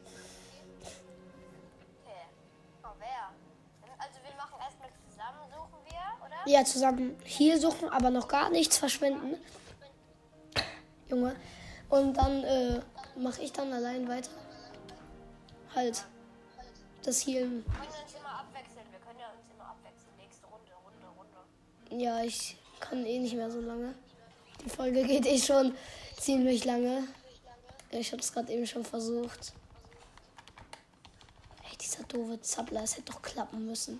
[6.45, 9.35] Ja, zusammen Heal suchen, aber noch gar nichts verschwenden.
[11.09, 11.35] Junge.
[11.89, 12.79] Und dann äh,
[13.17, 14.31] mache ich dann allein weiter.
[15.75, 16.05] Halt.
[17.03, 17.65] Das Healen.
[21.97, 23.95] Ja, ich kann eh nicht mehr so lange.
[24.63, 25.73] Die Folge geht eh schon
[26.19, 27.07] ziemlich lange.
[27.89, 29.53] Ich habe es gerade eben schon versucht.
[31.63, 33.99] Ey, dieser doofe Zappler, es hätte doch klappen müssen.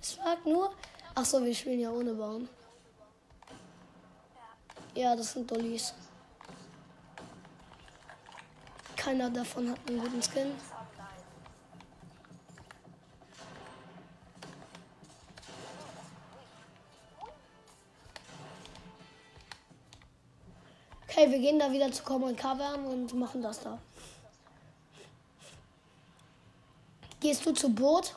[0.00, 0.72] Es fragt nur.
[1.16, 2.48] Ach so, wir spielen ja ohne Bauen.
[4.94, 5.92] Ja, das sind Dollies.
[8.94, 10.52] Keiner davon hat einen guten Skin.
[21.28, 23.76] Wir gehen da wieder zu Com und Cavern und machen das da.
[27.18, 28.14] Gehst du zu Boot?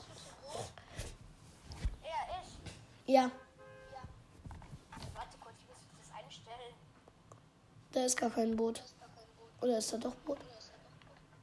[2.03, 2.09] Ja,
[3.07, 3.13] ich.
[3.13, 3.31] Ja.
[5.15, 6.09] Warte kurz, ich muss das
[7.91, 8.83] Da ist gar kein Boot.
[9.61, 10.37] Oder ist da doch Boot?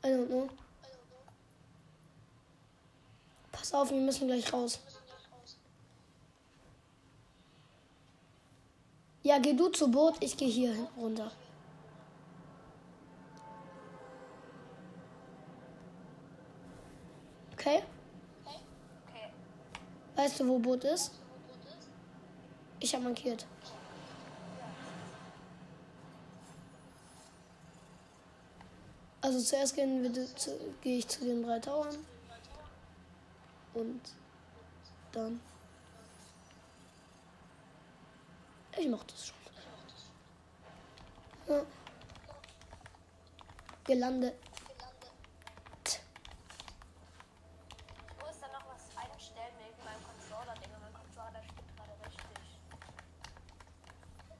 [0.04, 0.48] I don't know.
[3.50, 4.78] Pass auf, wir müssen gleich raus.
[9.24, 11.32] Ja, geh du zu Boot, ich gehe hier runter.
[17.66, 17.82] Okay?
[18.44, 19.32] Okay.
[20.14, 21.10] Weißt du, wo Boot ist?
[22.78, 23.44] Ich habe markiert.
[29.20, 31.96] Also zuerst gehen wir zu, gehe ich zu den drei Tauern.
[33.74, 34.00] Und
[35.10, 35.40] dann.
[38.78, 39.36] Ich mach das schon.
[41.48, 41.62] Ja.
[43.82, 44.34] Gelandet.
[48.08, 50.78] Ich muss da noch was einstellen wegen meinem Controller, Digga.
[50.80, 52.58] Mein Controller steht gerade richtig.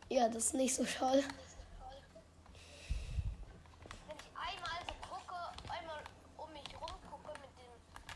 [0.09, 1.25] Ja, das ist nicht so schade.
[4.07, 5.35] Wenn ich einmal so gucke,
[5.69, 6.01] einmal
[6.37, 7.73] um mich rum gucke mit dem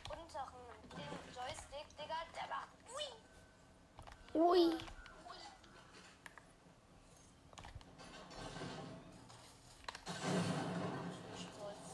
[0.08, 0.54] unteren
[0.92, 3.08] dem Joystick, Digga, der macht ui.
[4.40, 4.78] Ui.
[11.36, 11.86] Sturz.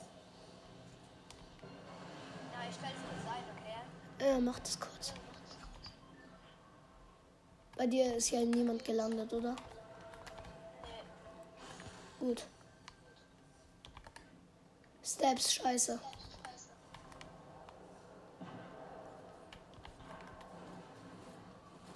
[2.52, 4.28] Ja, ich stelle es kurz ein, okay?
[4.28, 5.14] Ja, mach das kurz.
[7.78, 9.56] Bei dir ist ja niemand gelandet, oder?
[12.26, 12.42] Gut.
[15.04, 16.00] Steps, scheiße.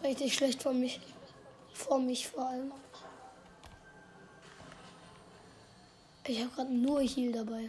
[0.05, 1.01] Richtig schlecht von mich.
[1.73, 2.73] Vor mich vor allem.
[6.29, 7.63] Ich habe gerade nur Heal dabei.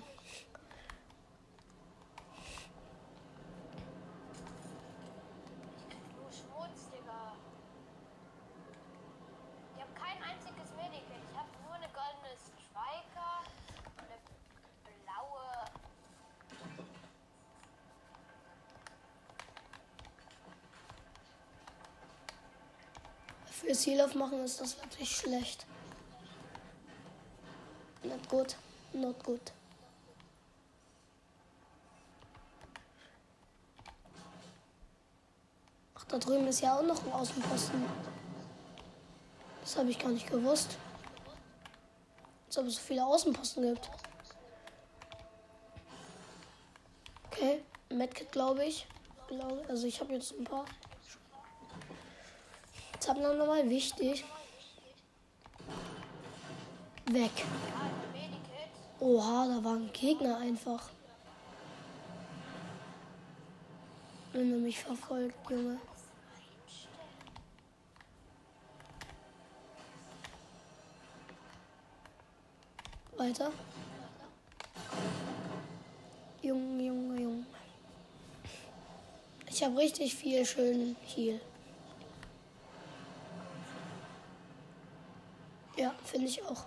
[6.16, 7.34] Nur Schmutz, Digga.
[9.76, 11.24] Ich habe kein einziges Medikit.
[11.32, 13.42] Ich habe nur eine goldene Striker
[13.98, 14.20] und eine
[15.04, 15.48] blaue.
[23.86, 25.66] Heal aufmachen ist das wirklich schlecht.
[28.04, 28.56] Not gut.
[28.94, 29.52] Not gut.
[35.96, 37.84] Ach, da drüben ist ja auch noch ein Außenposten.
[39.62, 40.78] Das habe ich gar nicht gewusst.
[42.48, 43.90] Als ob es so viele Außenposten gibt.
[47.28, 48.88] Okay, Medkit glaube ich.
[49.70, 50.66] Also ich habe jetzt ein paar.
[53.04, 54.24] Wir nochmal wichtig.
[57.08, 57.32] Weg.
[59.00, 60.90] Oha, da war ein Gegner einfach.
[64.34, 65.80] Wenn er mich verfolgt, Junge.
[73.18, 73.52] Weiter.
[76.42, 77.46] Junge, Junge, Junge.
[79.50, 81.42] Ich habe richtig viel schön Heal.
[85.82, 86.66] Ja, finde ich auch.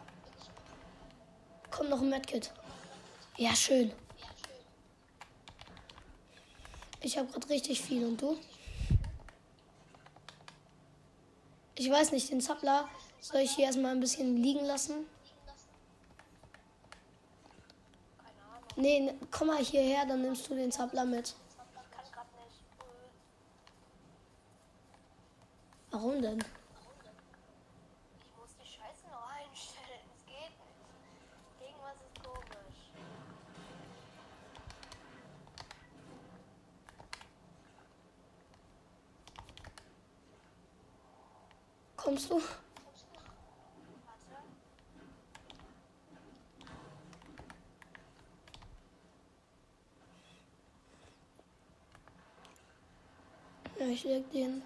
[1.71, 2.51] Kommt noch ein Medkit.
[3.37, 3.93] Ja, schön.
[7.03, 8.07] Ich habe gerade richtig viel.
[8.07, 8.39] Und du?
[11.77, 12.89] Ich weiß nicht, den Zappler
[13.21, 15.07] soll ich hier erstmal ein bisschen liegen lassen?
[18.77, 21.35] Nee, ne, komm mal hierher, dann nimmst du den Zappler mit.
[25.91, 26.39] Warum denn?
[28.19, 30.01] Ich muss die Scheiße noch einstellen.
[30.13, 30.91] Es geht nicht.
[31.61, 32.91] Irgendwas ist komisch.
[42.05, 42.39] Kommst du?
[53.81, 54.63] Ja, ich leg den.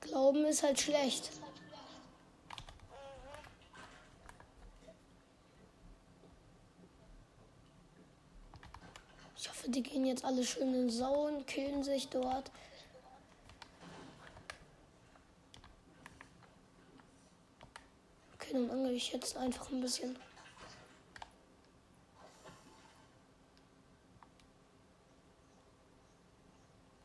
[0.00, 1.32] Glauben ist halt schlecht.
[9.36, 12.52] Ich hoffe, die gehen jetzt alle schön in Sauen, killen sich dort.
[18.52, 20.18] Okay, dann angel ich jetzt einfach ein bisschen.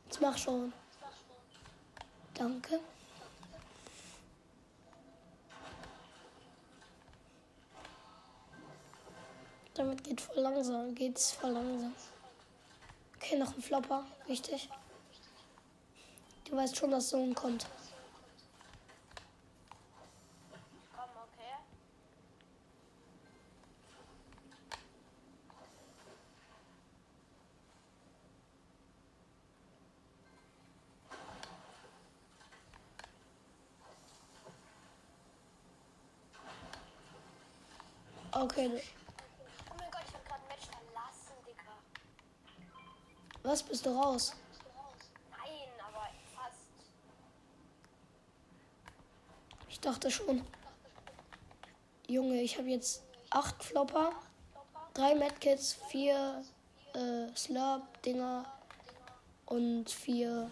[0.06, 0.74] Jetzt mach schon.
[2.34, 2.80] Danke.
[9.74, 11.94] Damit geht voll langsam, geht's voll langsam.
[13.16, 14.70] Okay, noch ein Flopper, wichtig.
[16.46, 17.68] Du weißt schon, dass so ein kommt.
[38.58, 38.72] Okay,
[39.70, 41.62] Oh mein Gott, ich habe gerade ein Match verlassen, Digga.
[43.44, 44.34] was bist du raus?
[45.30, 46.58] Nein, aber fast.
[49.70, 50.44] Ich dachte schon.
[52.08, 54.12] Junge, ich habe jetzt acht Flopper,
[54.96, 56.44] drei Medkits, vier
[56.96, 58.44] äh, Slurp-Dinger
[59.46, 60.50] und vier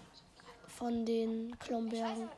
[0.68, 2.30] von den Klombergen.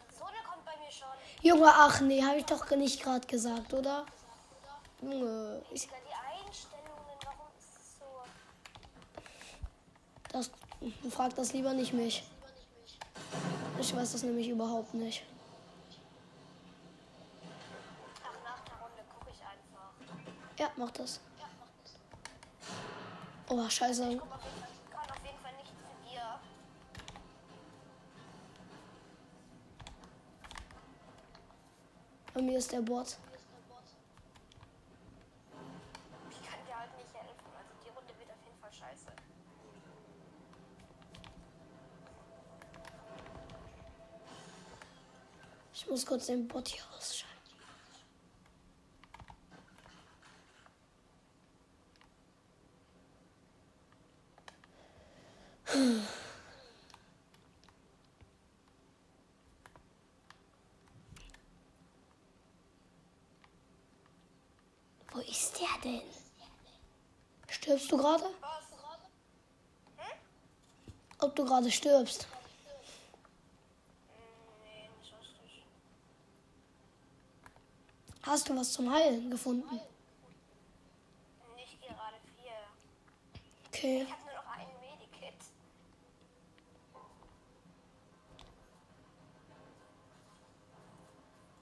[1.41, 4.05] Junge, ach nee, habe ich doch nicht gerade gesagt, oder?
[5.01, 8.05] Junge, ich, Digga, die Einstellungen, warum ist es so?
[10.31, 10.51] das,
[11.11, 12.23] frag das lieber nicht mich.
[13.79, 15.23] Ich weiß das nämlich überhaupt nicht.
[18.23, 19.93] Ach, nach der Runde gucke ich einfach.
[20.57, 21.19] Ja, mach das.
[23.49, 24.17] Oh, scheiße.
[24.17, 26.39] Guck auf jeden Fall, kann auf jeden Fall nicht zu dir.
[32.33, 33.17] Bei mir ist der Bot.
[36.29, 37.51] Ich kann dir halt nicht helfen.
[37.57, 39.11] Also die Runde wird auf jeden Fall scheiße.
[45.79, 47.37] Ich muss kurz den Bot hier ausschalten.
[65.11, 66.01] Wo ist der denn?
[67.49, 68.25] Stirbst du gerade?
[71.19, 72.27] Ob du gerade stirbst?
[74.63, 75.63] Nee, nicht richtig.
[78.27, 79.79] Hast du was zum Heilen gefunden?
[81.55, 82.51] Nicht gerade vier.
[83.67, 84.01] Okay.
[84.01, 85.33] Ich habe nur noch einen Medikit.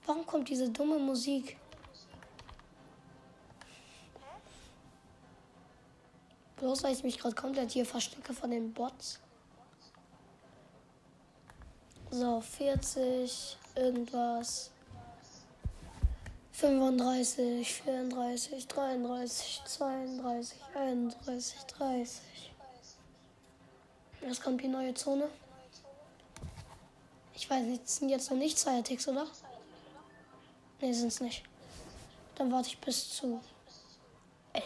[0.08, 1.60] Warum kommt diese dumme Musik?
[6.58, 9.20] Bloß weil ich mich gerade komplett hier verstecke von den Bots.
[12.10, 14.72] So, 40, irgendwas.
[16.58, 22.22] 35, 34, 33, 32, 31, 30.
[24.22, 25.28] Jetzt kommt die neue Zone.
[27.34, 29.28] Ich weiß nicht, sind jetzt noch nicht zwei Ticks, oder?
[30.80, 31.44] Ne, sind's nicht.
[32.36, 33.42] Dann warte ich bis zu
[34.54, 34.66] 11.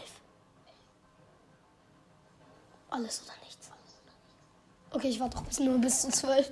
[2.92, 3.72] Alles oder nichts.
[4.92, 6.52] Okay, ich warte auch bis nur bis zu 12.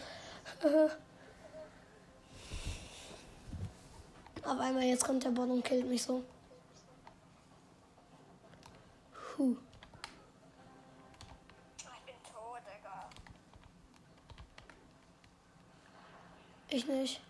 [4.47, 6.23] Auf einmal jetzt kommt der Bot und killt mich so.
[9.11, 9.57] Puh.
[11.77, 13.09] Ich bin tot, Digga.
[16.69, 17.21] Ich nicht.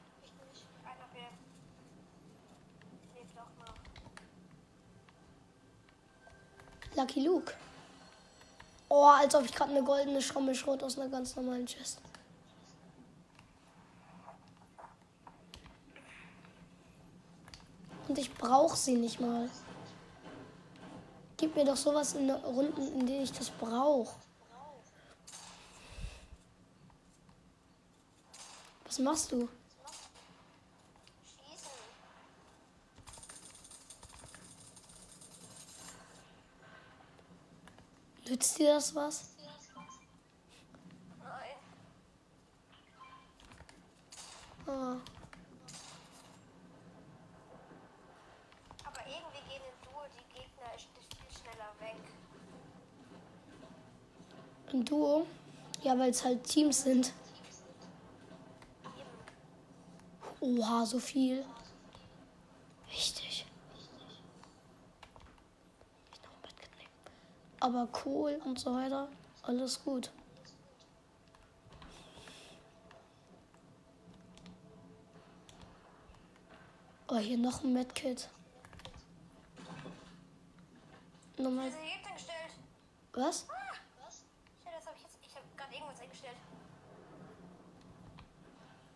[6.95, 7.53] Lucky Luke.
[8.89, 11.99] Oh, als ob ich gerade eine goldene Schrammelschrot aus einer ganz normalen Chest.
[18.17, 19.49] Ich brauche sie nicht mal.
[21.37, 24.15] Gib mir doch sowas in Runden, in denen ich das brauche.
[28.85, 29.47] Was machst du?
[38.27, 39.29] Nützt dir das was?
[41.23, 41.55] Nein.
[44.65, 44.97] Ah,
[48.83, 52.01] Aber irgendwie gehen im Duo die Gegner echt viel schneller weg.
[54.77, 55.27] Ein Duo?
[55.83, 57.13] Ja, weil es halt Teams sind.
[60.39, 61.43] Oha, so viel.
[62.89, 63.45] Wichtig.
[66.13, 66.91] Ich noch ein Bett nehmen.
[67.59, 69.09] Aber Kohl und so weiter,
[69.43, 70.11] alles gut.
[77.09, 78.29] Oh, hier noch ein Medkit.
[81.37, 81.71] Nochmal.
[83.13, 83.47] Was?
[83.49, 83.73] Ah,
[84.03, 84.25] was?
[84.61, 85.17] Shit, das hab ich jetzt.
[85.23, 85.33] Ich
[85.87, 86.37] gerade irgendwas eingestellt.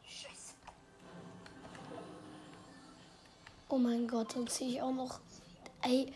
[0.04, 0.54] Scheiße.
[3.70, 5.20] Oh mein Gott, dann ziehe ich auch noch.
[5.82, 6.14] Ey,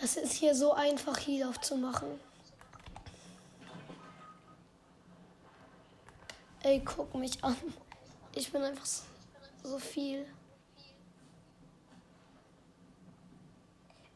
[0.00, 2.20] das ist hier so einfach, Heal aufzumachen.
[6.62, 7.56] Ey, guck mich an.
[8.34, 9.04] Ich bin einfach so-
[9.62, 10.26] so viel.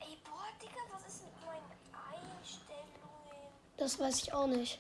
[0.01, 3.53] Ey, boah, Digga, was ist mit meinen Einstellungen?
[3.77, 4.79] Das weiß ich auch nicht.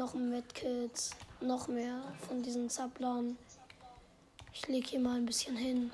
[0.00, 1.10] Noch ein Medkit.
[1.42, 3.36] Noch mehr von diesen Zapplern.
[4.52, 5.92] Ich lege hier mal ein bisschen hin.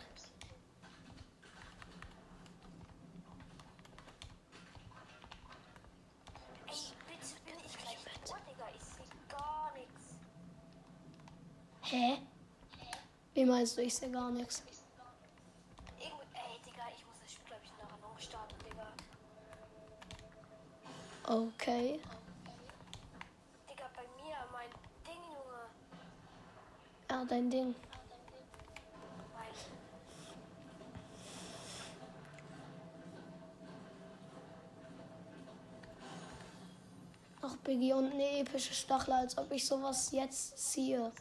[11.83, 12.19] Hä?
[13.35, 14.63] Wie meinst du, ich sehe gar nichts?
[16.01, 16.11] Ey,
[16.65, 18.89] Digga, ich muss das Spiel, glaube ich, nachher noch starten, Digga.
[21.25, 22.01] Okay.
[23.71, 24.71] Digga, bei mir, mein
[25.07, 25.63] Ding, Junge.
[27.09, 27.75] Ja, dein Ding.
[37.43, 41.13] Ach, Biggie und eine epische Stachel, als ob ich sowas jetzt ziehe.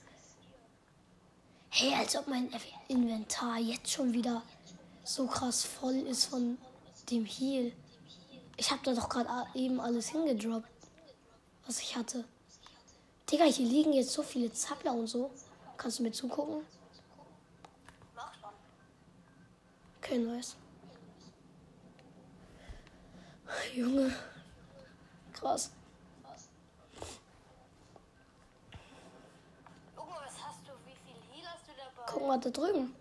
[1.69, 2.49] Hey, als ob mein
[2.87, 4.41] Inventar jetzt schon wieder
[5.03, 6.57] so krass voll ist von
[7.09, 7.71] dem Heal.
[8.57, 10.69] Ich habe da doch gerade eben alles hingedroppt,
[11.67, 12.23] was ich hatte.
[13.29, 15.31] Digga, hier liegen jetzt so viele Zappler und so.
[15.77, 16.65] Kannst du mir zugucken?
[18.15, 18.49] Mach schon.
[19.97, 20.55] Okay, nice.
[23.73, 24.15] Junge.
[25.33, 25.71] Krass.
[29.95, 30.71] Guck mal, was hast du?
[30.85, 32.11] Wie viel Heal hast du dabei?
[32.11, 32.95] Guck mal da drüben.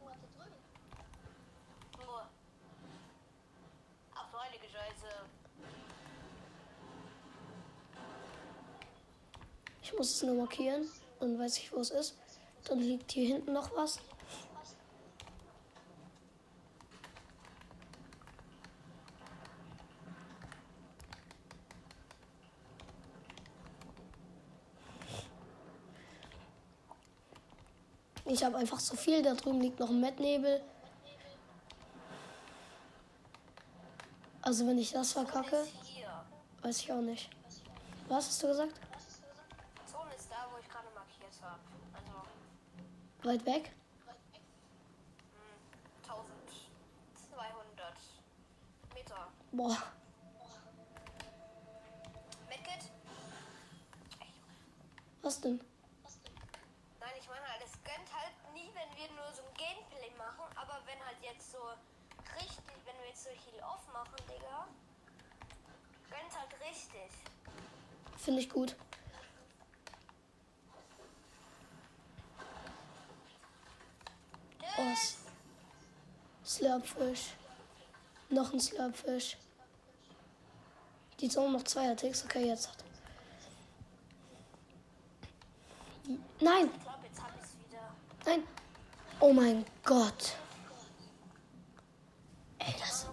[9.83, 10.89] Ich muss es nur markieren.
[11.21, 12.17] Dann weiß ich, wo es ist.
[12.65, 14.01] Dann liegt hier hinten noch was.
[28.27, 29.23] Ich habe einfach so viel.
[29.23, 30.61] Da drüben liegt noch ein Mettnebel.
[34.43, 35.65] Also wenn ich das verkacke,
[36.63, 37.31] weiß ich auch nicht.
[38.09, 38.75] Was hast du gesagt?
[39.91, 41.74] Zone ist da, wo ich gerade markiert habe.
[43.25, 43.73] Weit weg?
[46.03, 47.95] 1200
[48.93, 49.29] Meter.
[49.53, 49.79] Boah.
[52.51, 52.91] Medkit?
[55.23, 55.59] Was denn?
[57.01, 60.45] Nein, ich meine halt, es gönnt halt nie, wenn wir nur so ein Gameplay machen,
[60.55, 61.59] aber wenn halt jetzt so
[62.37, 64.69] richtig, wenn wir jetzt so Heal off machen, Digga,
[66.11, 67.11] gönnt halt richtig.
[68.19, 68.77] Finde ich gut.
[74.79, 75.17] Oh, S-
[76.45, 77.35] Slurpfisch.
[78.31, 79.37] Noch ein Slurpfisch.
[81.21, 82.25] Die Zone noch zwei Attacks.
[82.25, 82.77] Okay, jetzt hat.
[86.41, 86.69] Nein,
[88.27, 88.43] nein.
[89.21, 90.35] Oh mein Gott.
[92.59, 93.07] Ey, das.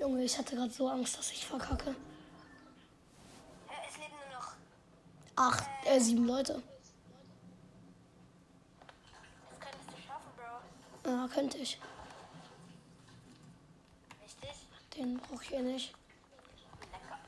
[0.00, 1.94] Junge, ich hatte gerade so Angst, dass ich verkacke.
[3.68, 4.52] Hä, es leben nur noch.
[5.38, 6.62] Acht, äh, sieben Leute.
[9.50, 11.10] Das könntest du schaffen, Bro.
[11.10, 11.78] Ja, könnte ich.
[14.24, 14.66] Richtig?
[14.96, 15.94] Den brauche ich eh nicht.
[16.90, 17.18] Lecker.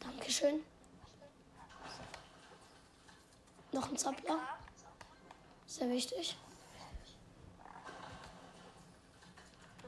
[0.00, 0.60] Dankeschön.
[3.70, 4.34] Noch ein Zappler.
[4.34, 4.58] Ja.
[5.68, 6.36] Sehr wichtig.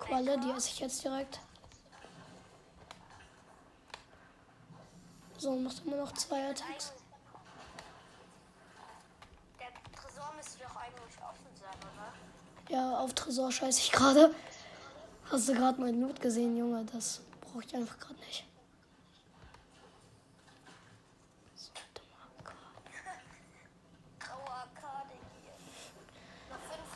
[0.08, 1.38] Qualle, die esse ich jetzt direkt.
[5.36, 6.94] So, macht immer noch zwei Attacks.
[9.60, 12.74] Der Tresor müsste doch eigentlich offen sein, oder?
[12.74, 14.34] Ja, auf Tresor scheiße ich gerade.
[15.30, 16.86] Hast du gerade mein Loot gesehen, Junge?
[16.86, 18.46] Das brauche ich einfach gerade nicht.
[21.54, 22.54] So dummer Gott.
[24.18, 25.52] Graue Arkade hier.
[26.48, 26.90] Noch fünf.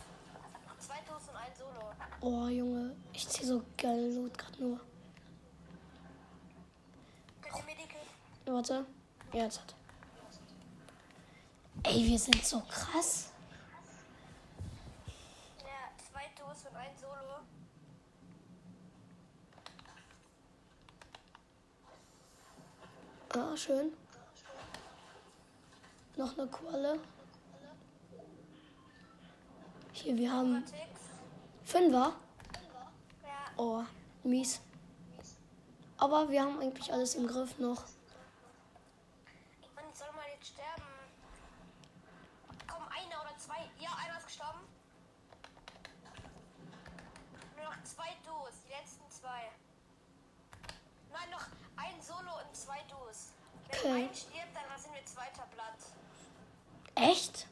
[0.66, 1.92] Noch 2001 Solo.
[2.24, 4.80] Oh, Junge, ich ziehe so geil Loot gerade nur.
[7.66, 7.96] Medikit?
[8.46, 8.86] Warte.
[9.32, 9.74] Ja, jetzt hat.
[11.82, 13.32] Ey, wir sind so krass.
[15.58, 17.42] Ja, zwei Dosen und ein Solo.
[23.30, 23.92] Ah, schön.
[26.16, 27.00] Noch eine Qualle.
[29.92, 31.01] Hier, wir haben Ticks.
[31.64, 32.12] Fünfer.
[33.22, 33.82] Ja, Oh,
[34.24, 34.60] mies.
[35.98, 37.84] Aber wir haben eigentlich alles im Griff noch.
[39.60, 40.82] ich meine, ich soll mal jetzt sterben.
[42.66, 43.70] Komm, einer oder zwei.
[43.78, 44.60] Ja, einer ist gestorben.
[47.56, 49.50] Nur noch zwei Dos, die letzten zwei.
[51.12, 51.46] Nein, noch
[51.76, 53.30] ein Solo und zwei Dos.
[53.70, 54.04] Wenn Okay.
[54.08, 55.92] ein stirbt, dann sind wir zweiter Platz.
[56.96, 57.46] Echt?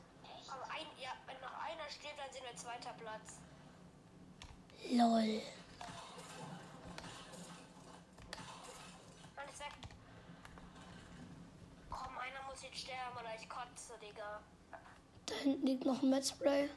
[0.50, 3.38] Aber ein, ja, wenn noch einer stirbt, dann sind wir zweiter Platz.
[4.88, 5.40] Lol.
[11.90, 14.40] Komm, einer muss jetzt sterben oder ich kotze, Digga.
[15.26, 16.68] Da hinten liegt noch ein Metspray.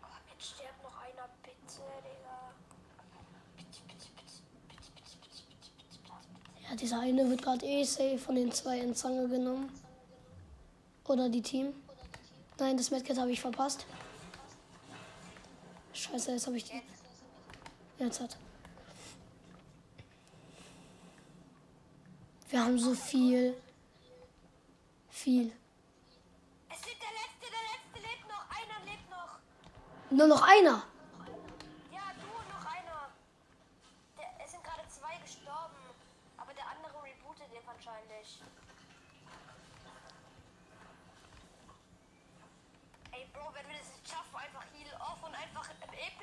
[0.00, 2.52] Komm, jetzt stirbt noch einer, bitte, Digga.
[3.56, 6.68] Bitte, bitte, bitte, bitte, bitte, bitte, bitte, bitte, bitte.
[6.68, 9.70] Ja, dieser eine wird gerade eh safe von den zwei in Zange genommen.
[11.04, 11.74] Oder die Team.
[12.58, 13.86] Nein, das Medkit habe ich verpasst.
[16.02, 16.82] Scheiße, jetzt habe ich die.
[17.98, 18.20] Jetzt.
[18.20, 18.36] Hat.
[22.50, 23.56] Wir haben so viel.
[25.10, 25.52] Viel.
[26.68, 28.44] Es lebt der letzte, der letzte lebt noch.
[28.50, 29.38] Einer lebt noch.
[30.10, 30.82] Nur noch einer.
[31.92, 33.10] Ja, du und noch einer.
[34.18, 35.78] Der, es sind gerade zwei gestorben.
[36.36, 38.42] Aber der andere rebootet den wahrscheinlich.
[43.12, 45.68] Ey, Bro, wenn wir das jetzt schaffen, einfach Heal off und einfach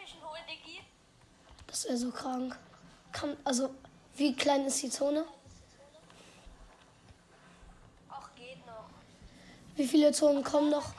[0.10, 0.82] epischen holen, Diggi.
[1.68, 2.58] Das wäre so krank.
[3.12, 3.74] Kann, also,
[4.16, 5.26] wie klein ist die Zone?
[8.10, 8.90] Auch geht noch.
[9.76, 10.94] Wie viele Zonen kommen noch,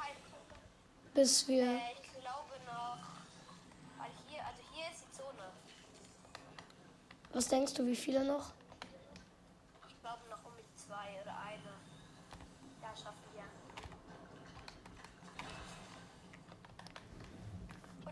[1.15, 1.65] bis wir.
[1.65, 2.99] äh, ich glaube noch.
[3.99, 5.53] Weil hier, also hier ist die Zone.
[7.33, 8.53] Was denkst du, wie viele noch?
[9.89, 11.73] Ich glaube noch um die zwei oder eine.
[12.83, 13.45] Ja, schaffen wir.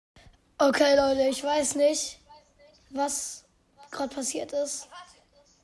[0.60, 2.20] Okay, Leute, ich weiß nicht,
[2.90, 3.46] was
[3.92, 4.90] gerade passiert ist.
[4.90, 5.18] Warte,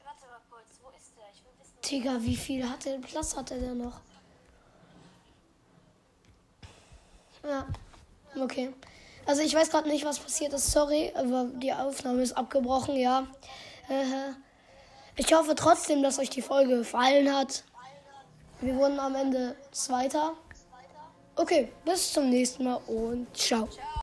[0.03, 0.67] warte mal kurz.
[0.81, 1.25] Wo ist der?
[1.33, 1.72] Ich will wissen.
[1.89, 3.99] Digga, wie viel hat der Platz hat er denn noch?
[7.43, 7.67] Ja,
[8.41, 8.73] okay.
[9.25, 10.71] Also ich weiß gerade nicht, was passiert ist.
[10.71, 13.27] Sorry, aber die Aufnahme ist abgebrochen, ja.
[13.89, 14.31] Äh,
[15.15, 17.63] Ich hoffe trotzdem, dass euch die Folge gefallen hat.
[18.61, 20.33] Wir wurden am Ende Zweiter.
[21.35, 23.27] Okay, bis zum nächsten Mal und.
[23.35, 23.67] Ciao.